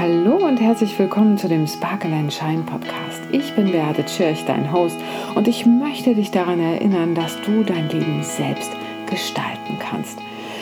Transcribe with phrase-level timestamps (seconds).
[0.00, 3.20] Hallo und herzlich willkommen zu dem Sparkle and Shine Podcast.
[3.32, 4.96] Ich bin Beate Tschirch, dein Host,
[5.34, 8.70] und ich möchte dich daran erinnern, dass du dein Leben selbst
[9.04, 10.18] gestalten kannst.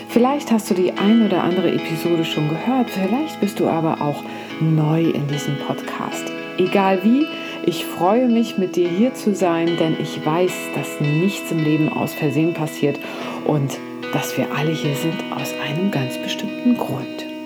[0.08, 4.24] Vielleicht hast du die ein oder andere Episode schon gehört, vielleicht bist du aber auch
[4.58, 6.32] neu in diesem Podcast.
[6.56, 7.24] Egal wie,
[7.64, 11.92] ich freue mich, mit dir hier zu sein, denn ich weiß, dass nichts im Leben
[11.92, 12.98] aus Versehen passiert
[13.44, 13.78] und
[14.12, 17.37] dass wir alle hier sind aus einem ganz bestimmten Grund.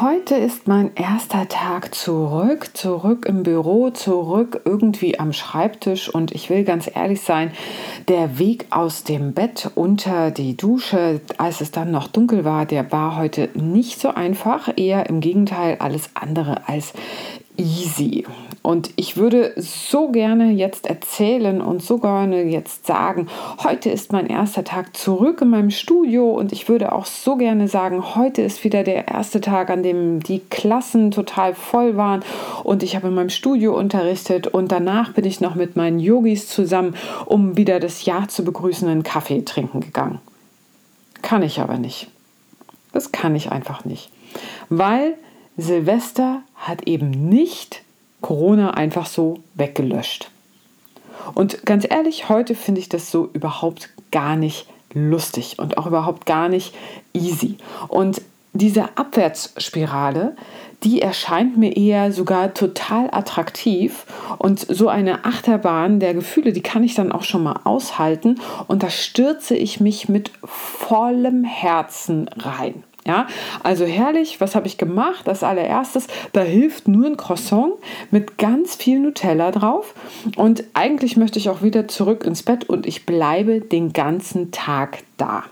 [0.00, 6.08] Heute ist mein erster Tag zurück, zurück im Büro, zurück irgendwie am Schreibtisch.
[6.08, 7.52] Und ich will ganz ehrlich sein,
[8.08, 12.90] der Weg aus dem Bett unter die Dusche, als es dann noch dunkel war, der
[12.90, 16.92] war heute nicht so einfach, eher im Gegenteil alles andere als
[17.56, 18.24] easy.
[18.62, 23.28] Und ich würde so gerne jetzt erzählen und so gerne jetzt sagen,
[23.62, 27.68] heute ist mein erster Tag zurück in meinem Studio und ich würde auch so gerne
[27.68, 32.22] sagen, heute ist wieder der erste Tag, an dem die Klassen total voll waren
[32.62, 36.48] und ich habe in meinem Studio unterrichtet und danach bin ich noch mit meinen Yogis
[36.48, 36.96] zusammen,
[37.26, 40.20] um wieder das Jahr zu begrüßen, einen Kaffee trinken gegangen.
[41.20, 42.08] Kann ich aber nicht.
[42.92, 44.10] Das kann ich einfach nicht.
[44.70, 45.16] Weil
[45.56, 47.82] Silvester hat eben nicht
[48.20, 50.30] Corona einfach so weggelöscht.
[51.34, 56.26] Und ganz ehrlich, heute finde ich das so überhaupt gar nicht lustig und auch überhaupt
[56.26, 56.74] gar nicht
[57.12, 57.56] easy.
[57.88, 60.36] Und diese Abwärtsspirale,
[60.84, 64.06] die erscheint mir eher sogar total attraktiv
[64.38, 68.82] und so eine Achterbahn der Gefühle, die kann ich dann auch schon mal aushalten und
[68.82, 72.84] da stürze ich mich mit vollem Herzen rein.
[73.06, 73.26] Ja,
[73.62, 75.26] also herrlich, was habe ich gemacht?
[75.26, 77.74] Das allererstes, da hilft nur ein Croissant
[78.10, 79.94] mit ganz viel Nutella drauf.
[80.36, 85.02] Und eigentlich möchte ich auch wieder zurück ins Bett und ich bleibe den ganzen Tag
[85.18, 85.44] da.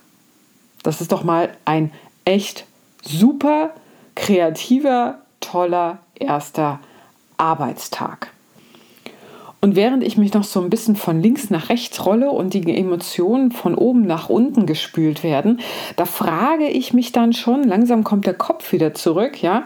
[0.83, 1.92] Das ist doch mal ein
[2.25, 2.64] echt
[3.03, 3.75] super
[4.14, 6.81] kreativer, toller erster
[7.37, 8.31] Arbeitstag.
[9.64, 12.76] Und während ich mich noch so ein bisschen von links nach rechts rolle und die
[12.76, 15.60] Emotionen von oben nach unten gespült werden,
[15.94, 19.62] da frage ich mich dann schon, langsam kommt der Kopf wieder zurück, ja,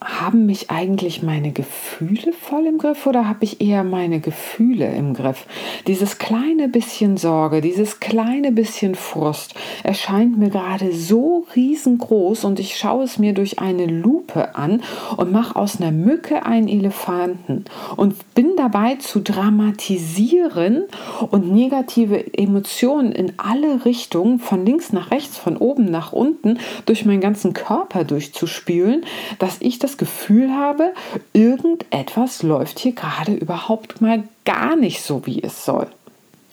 [0.00, 5.14] haben mich eigentlich meine Gefühle voll im Griff oder habe ich eher meine Gefühle im
[5.14, 5.46] Griff?
[5.88, 12.78] Dieses kleine bisschen Sorge, dieses kleine bisschen Frust erscheint mir gerade so riesengroß und ich
[12.78, 14.80] schaue es mir durch eine Lupe an
[15.16, 17.64] und mache aus einer Mücke einen Elefanten
[17.96, 20.84] und bin dabei zu drei dramatisieren
[21.30, 27.06] und negative Emotionen in alle Richtungen, von links nach rechts, von oben nach unten, durch
[27.06, 29.04] meinen ganzen Körper durchzuspülen,
[29.38, 30.92] dass ich das Gefühl habe,
[31.32, 35.86] irgendetwas läuft hier gerade überhaupt mal gar nicht so, wie es soll.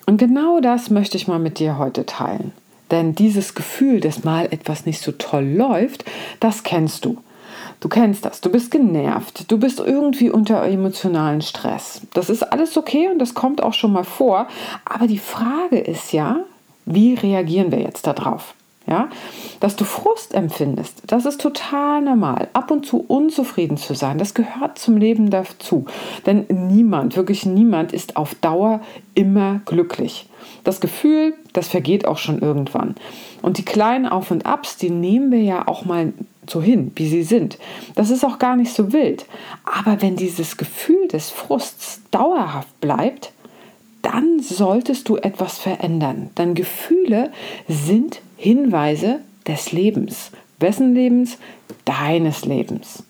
[0.05, 2.53] Und genau das möchte ich mal mit dir heute teilen.
[2.89, 6.05] Denn dieses Gefühl, dass mal etwas nicht so toll läuft,
[6.39, 7.17] das kennst du.
[7.79, 12.01] Du kennst das, du bist genervt, du bist irgendwie unter emotionalen Stress.
[12.13, 14.47] Das ist alles okay und das kommt auch schon mal vor.
[14.83, 16.39] Aber die Frage ist ja,
[16.85, 18.55] wie reagieren wir jetzt darauf?
[18.89, 19.09] Ja,
[19.59, 22.47] dass du Frust empfindest, das ist total normal.
[22.53, 25.85] Ab und zu unzufrieden zu sein, das gehört zum Leben dazu.
[26.25, 28.79] Denn niemand, wirklich niemand ist auf Dauer
[29.13, 30.29] immer glücklich.
[30.63, 32.95] Das Gefühl, das vergeht auch schon irgendwann.
[33.41, 36.13] Und die kleinen Auf und Abs, die nehmen wir ja auch mal
[36.49, 37.57] so hin, wie sie sind.
[37.95, 39.25] Das ist auch gar nicht so wild.
[39.65, 43.33] Aber wenn dieses Gefühl des Frusts dauerhaft bleibt,
[44.01, 46.29] dann solltest du etwas verändern.
[46.37, 47.31] Denn Gefühle
[47.67, 50.31] sind Hinweise des Lebens.
[50.59, 51.37] Wessen Lebens?
[51.85, 53.03] Deines Lebens.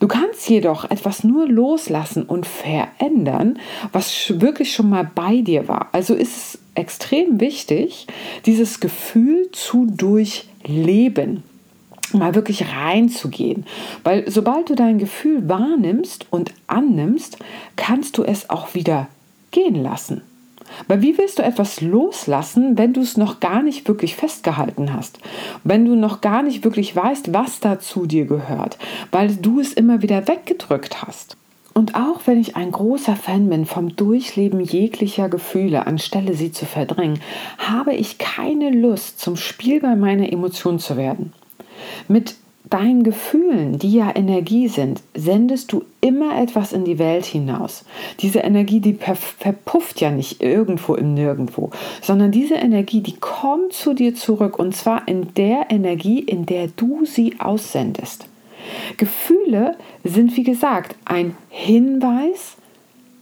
[0.00, 3.58] Du kannst jedoch etwas nur loslassen und verändern,
[3.92, 5.88] was wirklich schon mal bei dir war.
[5.92, 8.06] Also ist es extrem wichtig,
[8.44, 11.42] dieses Gefühl zu durchleben
[12.12, 13.64] mal wirklich reinzugehen.
[14.04, 17.38] Weil sobald du dein Gefühl wahrnimmst und annimmst,
[17.76, 19.08] kannst du es auch wieder
[19.50, 20.22] gehen lassen.
[20.88, 25.18] Weil wie willst du etwas loslassen, wenn du es noch gar nicht wirklich festgehalten hast?
[25.64, 28.78] Wenn du noch gar nicht wirklich weißt, was da zu dir gehört,
[29.10, 31.36] weil du es immer wieder weggedrückt hast.
[31.74, 36.66] Und auch wenn ich ein großer Fan bin vom Durchleben jeglicher Gefühle, anstelle sie zu
[36.66, 37.20] verdrängen,
[37.58, 41.32] habe ich keine Lust, zum Spiel bei meiner Emotion zu werden.
[42.08, 42.34] Mit
[42.72, 47.84] deinen Gefühlen, die ja Energie sind, sendest du immer etwas in die Welt hinaus.
[48.20, 51.70] Diese Energie, die verpufft ja nicht irgendwo im Nirgendwo,
[52.00, 56.68] sondern diese Energie, die kommt zu dir zurück und zwar in der Energie, in der
[56.68, 58.26] du sie aussendest.
[58.96, 62.56] Gefühle sind, wie gesagt, ein Hinweis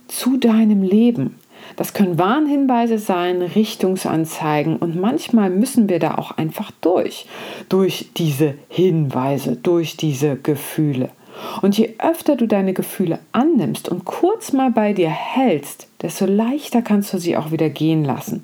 [0.07, 1.40] zu deinem Leben.
[1.77, 7.27] Das können Warnhinweise sein, Richtungsanzeigen und manchmal müssen wir da auch einfach durch,
[7.69, 11.11] durch diese Hinweise, durch diese Gefühle.
[11.63, 16.83] Und je öfter du deine Gefühle annimmst und kurz mal bei dir hältst, desto leichter
[16.83, 18.43] kannst du sie auch wieder gehen lassen.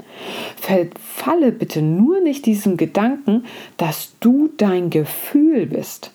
[0.57, 3.45] Verfalle bitte nur nicht diesem Gedanken,
[3.77, 6.11] dass du dein Gefühl bist.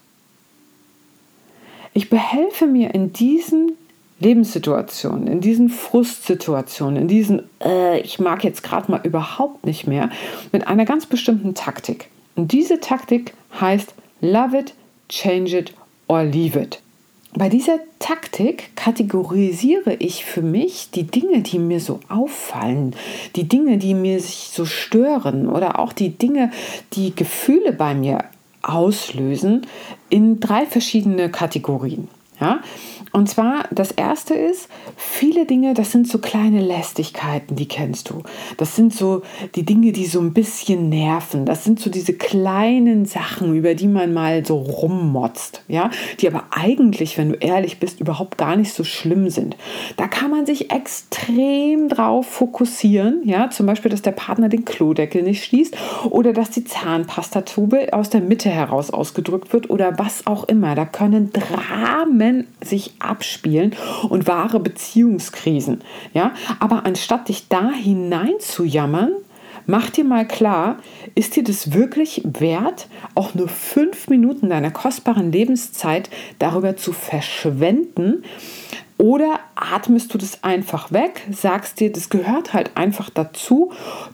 [1.93, 3.73] Ich behelfe mir in diesen
[4.21, 10.11] Lebenssituationen, in diesen Frustsituationen, in diesen, äh, ich mag jetzt gerade mal überhaupt nicht mehr,
[10.51, 12.09] mit einer ganz bestimmten Taktik.
[12.35, 14.73] Und diese Taktik heißt Love it,
[15.09, 15.73] change it
[16.07, 16.81] or leave it.
[17.33, 22.93] Bei dieser Taktik kategorisiere ich für mich die Dinge, die mir so auffallen,
[23.35, 26.51] die Dinge, die mir sich so stören oder auch die Dinge,
[26.93, 28.25] die Gefühle bei mir
[28.61, 29.65] auslösen,
[30.09, 32.09] in drei verschiedene Kategorien.
[32.39, 32.59] Ja?
[33.11, 38.23] Und zwar, das erste ist, viele Dinge, das sind so kleine Lästigkeiten, die kennst du.
[38.57, 39.21] Das sind so
[39.55, 41.45] die Dinge, die so ein bisschen nerven.
[41.45, 46.45] Das sind so diese kleinen Sachen, über die man mal so rummotzt, ja, die aber
[46.51, 49.57] eigentlich, wenn du ehrlich bist, überhaupt gar nicht so schlimm sind.
[49.97, 55.23] Da kann man sich extrem drauf fokussieren, ja, zum Beispiel, dass der Partner den Klodeckel
[55.23, 55.75] nicht schließt
[56.09, 60.75] oder dass die Zahnpastatube aus der Mitte heraus ausgedrückt wird oder was auch immer.
[60.75, 63.75] Da können Dramen sich abspielen
[64.09, 65.81] und wahre Beziehungskrisen.
[66.13, 66.33] Ja?
[66.59, 69.11] Aber anstatt dich da hinein zu jammern,
[69.65, 70.79] mach dir mal klar,
[71.15, 76.09] ist dir das wirklich wert, auch nur fünf Minuten deiner kostbaren Lebenszeit
[76.39, 78.23] darüber zu verschwenden?
[78.97, 83.71] Oder atmest du das einfach weg, sagst dir, das gehört halt einfach dazu,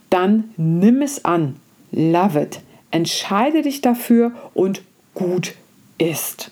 [0.10, 1.58] dann nimm es an.
[1.92, 2.60] Love it.
[2.92, 4.82] Entscheide dich dafür und
[5.14, 5.56] gut
[5.98, 6.52] ist.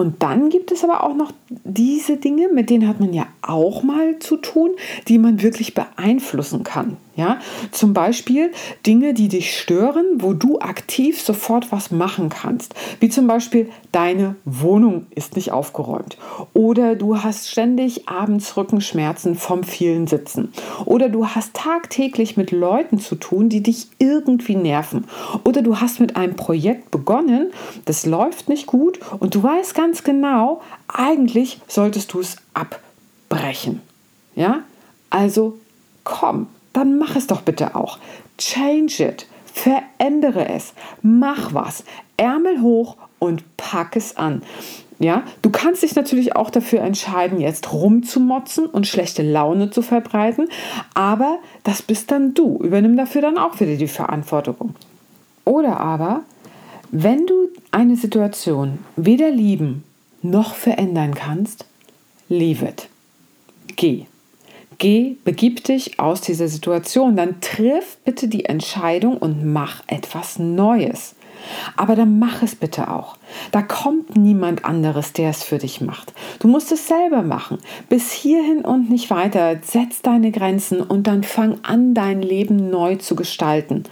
[0.00, 3.82] Und dann gibt es aber auch noch diese Dinge, mit denen hat man ja auch
[3.82, 4.70] mal zu tun,
[5.08, 6.96] die man wirklich beeinflussen kann.
[7.16, 7.38] Ja,
[7.70, 8.50] zum Beispiel
[8.86, 12.74] Dinge, die dich stören, wo du aktiv sofort was machen kannst.
[12.98, 16.16] Wie zum Beispiel deine Wohnung ist nicht aufgeräumt.
[16.54, 20.50] Oder du hast ständig abends Rückenschmerzen vom vielen Sitzen.
[20.86, 25.04] Oder du hast tagtäglich mit Leuten zu tun, die dich irgendwie nerven.
[25.44, 27.50] Oder du hast mit einem Projekt begonnen,
[27.84, 33.80] das läuft nicht gut und du weißt ganz genau, eigentlich solltest du es abbrechen.
[34.34, 34.60] Ja,
[35.10, 35.58] also
[36.04, 37.98] komm, dann mach es doch bitte auch.
[38.38, 39.26] Change it.
[39.52, 40.72] Verändere es.
[41.02, 41.84] Mach was.
[42.16, 44.42] Ärmel hoch und pack es an.
[44.98, 50.48] Ja, du kannst dich natürlich auch dafür entscheiden, jetzt rumzumotzen und schlechte Laune zu verbreiten,
[50.92, 52.58] aber das bist dann du.
[52.58, 54.74] Übernimm dafür dann auch wieder die Verantwortung.
[55.46, 56.20] Oder aber,
[56.92, 59.84] wenn du eine Situation weder lieben
[60.22, 61.66] noch verändern kannst,
[62.28, 62.88] leave it.
[63.76, 64.06] Geh.
[64.78, 71.14] Geh, begib dich aus dieser Situation, dann triff bitte die Entscheidung und mach etwas Neues.
[71.76, 73.16] Aber dann mach es bitte auch.
[73.52, 76.12] Da kommt niemand anderes, der es für dich macht.
[76.38, 77.58] Du musst es selber machen.
[77.88, 79.56] Bis hierhin und nicht weiter.
[79.62, 83.84] Setz deine Grenzen und dann fang an, dein Leben neu zu gestalten.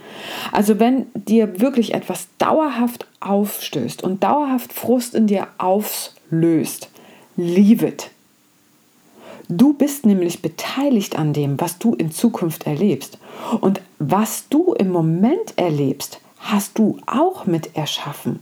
[0.51, 6.89] Also wenn dir wirklich etwas dauerhaft aufstößt und dauerhaft Frust in dir auflöst,
[7.35, 8.11] leave it.
[9.51, 13.17] Du bist nämlich beteiligt an dem, was du in Zukunft erlebst.
[13.61, 18.39] Und was du im Moment erlebst, hast du auch mit erschaffen.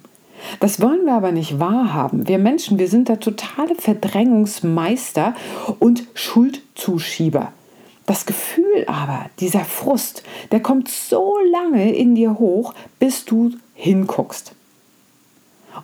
[0.60, 2.28] Das wollen wir aber nicht wahrhaben.
[2.28, 5.34] Wir Menschen, wir sind da totale Verdrängungsmeister
[5.80, 7.52] und Schuldzuschieber.
[8.06, 14.54] Das Gefühl aber, dieser Frust, der kommt so lange in dir hoch, bis du hinguckst.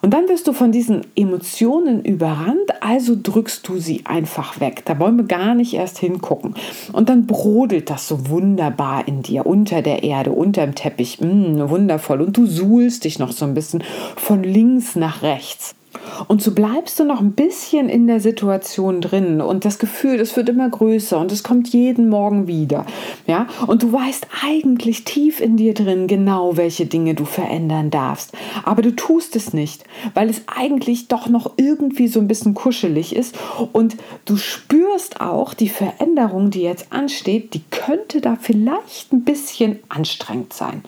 [0.02, 4.84] Und dann wirst du von diesen Emotionen überrannt, also drückst du sie einfach weg.
[4.86, 6.56] Da wollen wir gar nicht erst hingucken.
[6.92, 11.22] Und dann brodelt das so wunderbar in dir, unter der Erde, unter dem Teppich.
[11.22, 12.22] Mh, wundervoll.
[12.22, 13.84] Und du suhlst dich noch so ein bisschen
[14.16, 15.76] von links nach rechts.
[16.28, 20.36] Und so bleibst du noch ein bisschen in der Situation drin und das Gefühl, es
[20.36, 22.86] wird immer größer und es kommt jeden Morgen wieder.
[23.28, 23.48] Ja?
[23.68, 28.32] Und du weißt eigentlich tief in dir drin genau, welche Dinge du verändern darfst.
[28.64, 29.84] Aber du tust es nicht,
[30.14, 33.36] weil es eigentlich doch noch irgendwie so ein bisschen kuschelig ist
[33.72, 39.80] und du spürst auch die Veränderung, die jetzt ansteht, die könnte da vielleicht ein bisschen
[39.90, 40.84] anstrengend sein.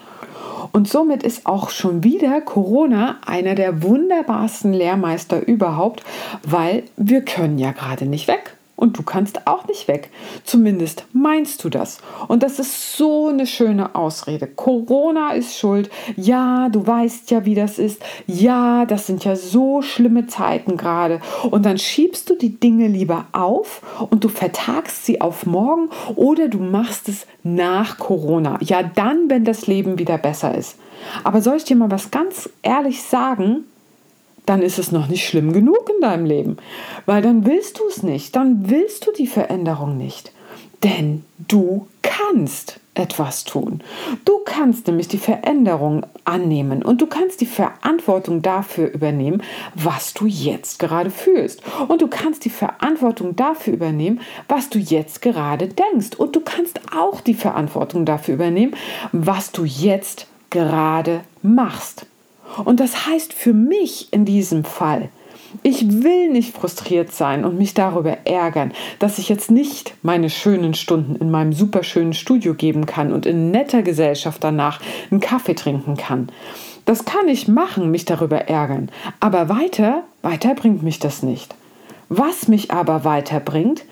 [0.71, 6.03] Und somit ist auch schon wieder Corona einer der wunderbarsten Lehrmeister überhaupt,
[6.43, 8.54] weil wir können ja gerade nicht weg.
[8.75, 10.09] Und du kannst auch nicht weg.
[10.43, 11.99] Zumindest meinst du das.
[12.27, 14.47] Und das ist so eine schöne Ausrede.
[14.47, 15.89] Corona ist schuld.
[16.17, 18.03] Ja, du weißt ja, wie das ist.
[18.27, 21.21] Ja, das sind ja so schlimme Zeiten gerade.
[21.49, 26.49] Und dann schiebst du die Dinge lieber auf und du vertagst sie auf morgen oder
[26.49, 28.57] du machst es nach Corona.
[28.61, 30.77] Ja, dann, wenn das Leben wieder besser ist.
[31.23, 33.63] Aber soll ich dir mal was ganz ehrlich sagen?
[34.45, 36.57] Dann ist es noch nicht schlimm genug in deinem Leben.
[37.05, 40.31] Weil dann willst du es nicht, dann willst du die Veränderung nicht.
[40.83, 43.81] Denn du kannst etwas tun.
[44.23, 50.25] Du kannst nämlich die Veränderung annehmen und du kannst die Verantwortung dafür übernehmen, was du
[50.25, 51.61] jetzt gerade fühlst.
[51.87, 56.15] Und du kannst die Verantwortung dafür übernehmen, was du jetzt gerade denkst.
[56.17, 58.75] Und du kannst auch die Verantwortung dafür übernehmen,
[59.11, 62.05] was du jetzt gerade machst.
[62.63, 65.09] Und das heißt für mich in diesem Fall,
[65.63, 70.73] ich will nicht frustriert sein und mich darüber ärgern, dass ich jetzt nicht meine schönen
[70.73, 75.95] Stunden in meinem superschönen Studio geben kann und in netter Gesellschaft danach einen Kaffee trinken
[75.95, 76.29] kann.
[76.85, 81.55] Das kann ich machen, mich darüber ärgern, aber weiter, weiter bringt mich das nicht.
[82.09, 83.85] Was mich aber weiterbringt,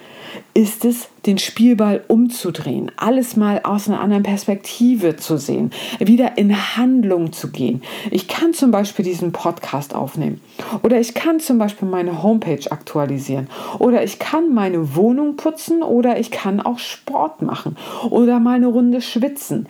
[0.53, 6.77] ist es, den Spielball umzudrehen, alles mal aus einer anderen Perspektive zu sehen, wieder in
[6.77, 7.81] Handlung zu gehen.
[8.11, 10.41] Ich kann zum Beispiel diesen Podcast aufnehmen
[10.81, 13.47] oder ich kann zum Beispiel meine Homepage aktualisieren
[13.79, 17.77] oder ich kann meine Wohnung putzen oder ich kann auch Sport machen
[18.09, 19.67] oder mal eine Runde schwitzen.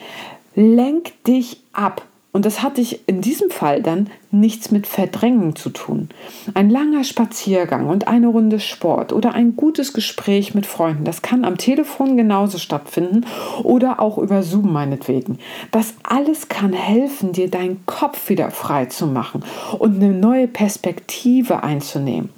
[0.56, 2.04] Lenk dich ab
[2.34, 6.10] und das hatte ich in diesem Fall dann nichts mit Verdrängen zu tun.
[6.56, 11.46] Ein langer Spaziergang und eine Runde Sport oder ein gutes Gespräch mit Freunden, das kann
[11.46, 13.26] am Telefon genauso stattfinden
[13.62, 15.38] oder auch über Zoom meinetwegen.
[15.70, 19.44] Das alles kann helfen, dir deinen Kopf wieder frei zu machen
[19.78, 22.30] und eine neue Perspektive einzunehmen.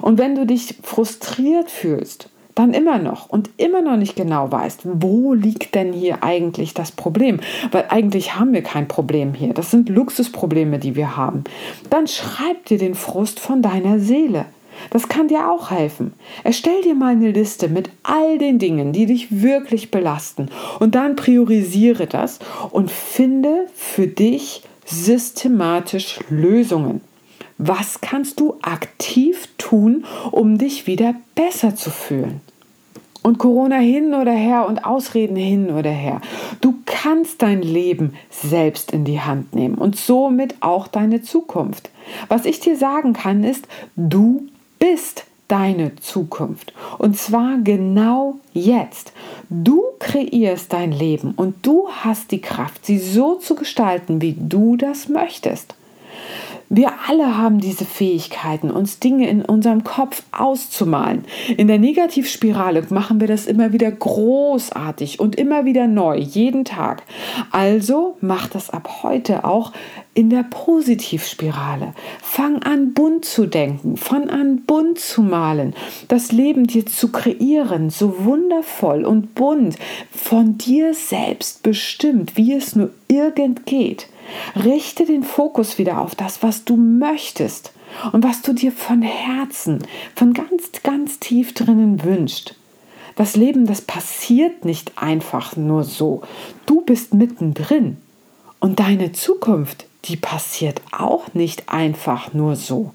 [0.00, 4.80] Und wenn du dich frustriert fühlst, dann immer noch und immer noch nicht genau weißt,
[4.84, 7.40] wo liegt denn hier eigentlich das Problem?
[7.72, 9.54] Weil eigentlich haben wir kein Problem hier.
[9.54, 11.44] Das sind Luxusprobleme, die wir haben.
[11.90, 14.46] Dann schreib dir den Frust von deiner Seele.
[14.90, 16.14] Das kann dir auch helfen.
[16.42, 20.48] Erstell dir mal eine Liste mit all den Dingen, die dich wirklich belasten
[20.80, 22.38] und dann priorisiere das
[22.70, 27.00] und finde für dich systematisch Lösungen.
[27.58, 29.14] Was kannst du aktiv
[29.74, 32.40] tun, um dich wieder besser zu fühlen?
[33.22, 36.20] Und Corona hin oder her und Ausreden hin oder her.
[36.60, 41.90] Du kannst dein Leben selbst in die Hand nehmen und somit auch deine Zukunft.
[42.28, 43.66] Was ich dir sagen kann, ist,
[43.96, 44.46] du
[44.78, 46.74] bist deine Zukunft.
[46.98, 49.12] Und zwar genau jetzt.
[49.48, 54.76] Du kreierst dein Leben und du hast die Kraft, sie so zu gestalten, wie du
[54.76, 55.74] das möchtest.
[56.68, 61.24] Wir alle haben diese Fähigkeiten, uns Dinge in unserem Kopf auszumalen.
[61.56, 67.02] In der Negativspirale machen wir das immer wieder großartig und immer wieder neu, jeden Tag.
[67.50, 69.72] Also mach das ab heute auch
[70.14, 71.92] in der Positivspirale.
[72.22, 75.74] Fang an, bunt zu denken, fang an, bunt zu malen,
[76.08, 79.76] das Leben dir zu kreieren, so wundervoll und bunt,
[80.10, 84.08] von dir selbst bestimmt, wie es nur irgend geht.
[84.56, 87.72] Richte den Fokus wieder auf das, was du möchtest
[88.12, 92.56] und was du dir von Herzen, von ganz, ganz tief drinnen wünschst.
[93.16, 96.22] Das Leben, das passiert nicht einfach nur so.
[96.66, 97.98] Du bist mittendrin.
[98.58, 102.92] Und deine Zukunft, die passiert auch nicht einfach nur so.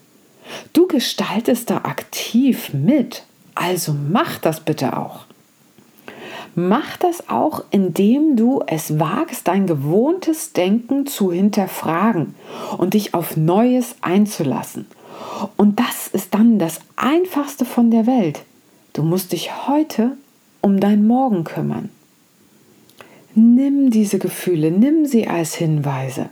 [0.74, 3.24] Du gestaltest da aktiv mit.
[3.56, 5.26] Also mach das bitte auch.
[6.56, 12.36] Mach das auch, indem du es wagst, dein gewohntes Denken zu hinterfragen
[12.78, 14.88] und dich auf Neues einzulassen.
[15.58, 18.42] Und das ist dann das Einfachste von der Welt.
[18.94, 20.18] Du musst dich heute
[20.62, 21.90] um dein Morgen kümmern.
[23.36, 26.30] Nimm diese Gefühle, nimm sie als Hinweise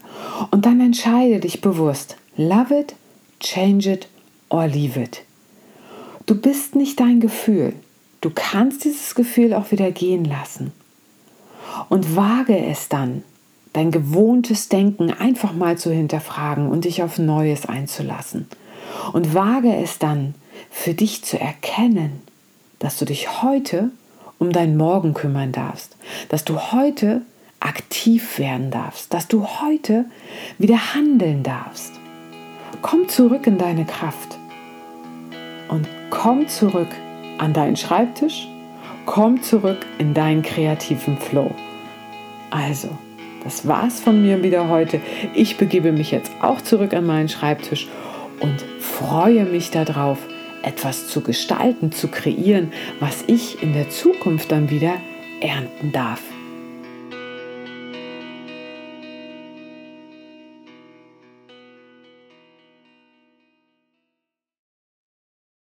[0.52, 2.18] und dann entscheide dich bewusst.
[2.36, 2.96] Love it,
[3.40, 4.08] change it
[4.50, 5.24] or leave it.
[6.26, 7.74] Du bist nicht dein Gefühl.
[8.22, 10.72] Du kannst dieses Gefühl auch wieder gehen lassen.
[11.90, 13.24] Und wage es dann,
[13.74, 18.48] dein gewohntes Denken einfach mal zu hinterfragen und dich auf Neues einzulassen.
[19.14, 20.34] Und wage es dann,
[20.72, 22.22] für dich zu erkennen,
[22.80, 23.92] dass du dich heute
[24.40, 25.96] um dein Morgen kümmern darfst,
[26.30, 27.22] dass du heute
[27.60, 30.06] aktiv werden darfst, dass du heute
[30.58, 31.92] wieder handeln darfst.
[32.82, 34.38] Komm zurück in deine Kraft
[35.70, 36.90] und komm zurück
[37.38, 38.48] an deinen Schreibtisch,
[39.06, 41.52] komm zurück in deinen kreativen Flow.
[42.50, 42.90] Also,
[43.44, 45.00] das war's von mir wieder heute.
[45.34, 47.88] Ich begebe mich jetzt auch zurück an meinen Schreibtisch
[48.40, 50.20] und freue mich darauf,
[50.64, 54.96] etwas zu gestalten, zu kreieren, was ich in der Zukunft dann wieder
[55.40, 56.22] ernten darf.